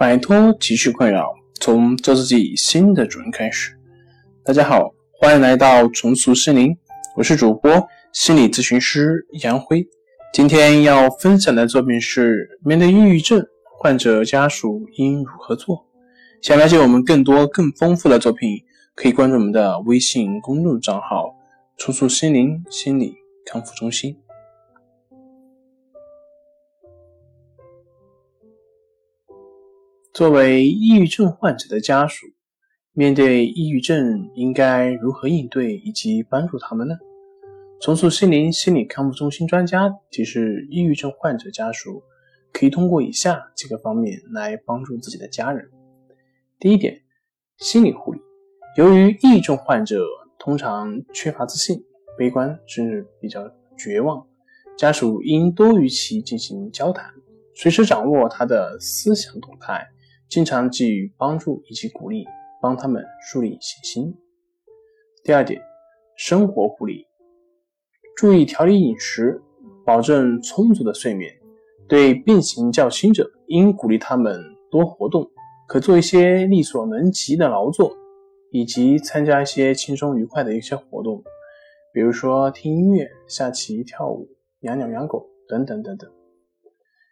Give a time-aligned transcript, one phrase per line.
[0.00, 3.78] 摆脱情绪困扰，从做自己新的主人开始。
[4.42, 4.90] 大家好，
[5.20, 6.74] 欢迎来到重塑心灵，
[7.18, 9.86] 我是主播心理咨询师杨辉。
[10.32, 13.44] 今天要分享的作品是：面对抑郁症
[13.78, 15.86] 患者家属应如何做？
[16.40, 18.56] 想了解我们更多更丰富的作品，
[18.94, 21.34] 可以关注我们的微信公众账号
[21.76, 24.16] “重塑心灵心理康复中心”。
[30.20, 32.26] 作为抑郁症患者的家属，
[32.92, 36.94] 面对抑郁症应该如何应对以及帮助他们呢？
[37.80, 42.02] 重塑心灵心理康复中心专家提示，抑郁症患者家属
[42.52, 45.66] 可以通过以下几个方面来帮助自己的家人。
[46.58, 47.00] 第一点，
[47.56, 48.20] 心理护理。
[48.76, 50.04] 由于抑郁症患者
[50.38, 51.82] 通常缺乏自信、
[52.18, 54.22] 悲观，甚至比较绝望，
[54.76, 57.10] 家属应多与其进行交谈，
[57.54, 59.82] 随时掌握他的思想动态。
[60.30, 62.24] 经常给予帮助以及鼓励，
[62.62, 64.16] 帮他们树立信心。
[65.24, 65.60] 第二点，
[66.16, 67.04] 生活护理，
[68.16, 69.42] 注意调理饮食，
[69.84, 71.36] 保证充足的睡眠。
[71.88, 75.28] 对病情较轻者，应鼓励他们多活动，
[75.66, 77.92] 可做一些力所能及的劳作，
[78.52, 81.20] 以及参加一些轻松愉快的一些活动，
[81.92, 84.28] 比如说听音乐、下棋、跳舞、
[84.60, 86.08] 养鸟养狗等等等等。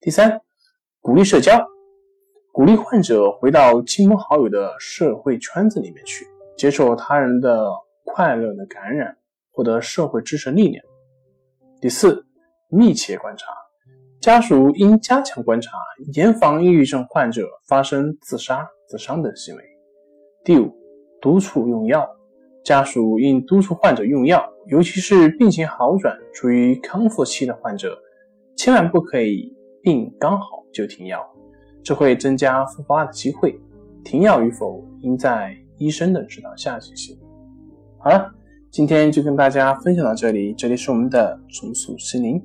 [0.00, 0.40] 第三，
[1.02, 1.71] 鼓励社交。
[2.52, 7.66] 鼓励患者回到亲朋好友的社会圈子里面去，接受他人的
[8.04, 9.16] 快乐的感染，
[9.50, 10.84] 获得社会支持力量。
[11.80, 12.26] 第四，
[12.68, 13.46] 密切观察，
[14.20, 15.78] 家属应加强观察，
[16.12, 19.64] 严防抑郁症患者发生自杀、自伤等行为。
[20.44, 20.70] 第五，
[21.22, 22.06] 督促用药，
[22.62, 27.98] 家属应督促患者用药，尤其是病情好转、处于康复期的患者，
[28.58, 29.50] 千万不可以
[29.82, 31.31] 病刚好就停药。
[31.82, 33.58] 这会增加复发的机会，
[34.04, 37.18] 停药与否应在医生的指导下进行。
[37.98, 38.32] 好了，
[38.70, 40.54] 今天就跟大家分享到这里。
[40.54, 42.42] 这里是我们的重塑心灵。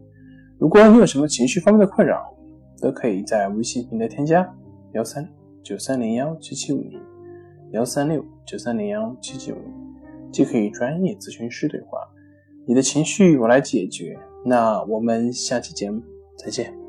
[0.58, 2.34] 如果你有什么情绪方面的困扰，
[2.82, 4.48] 都可以在微信平台添加
[4.94, 5.28] 幺三
[5.64, 7.00] 九三零幺七七五零
[7.72, 9.74] 幺三六九三零幺七七五零，
[10.32, 12.00] 即可与专业咨询师对话。
[12.66, 14.18] 你的情绪我来解决。
[14.46, 16.02] 那我们下期节目
[16.38, 16.87] 再见。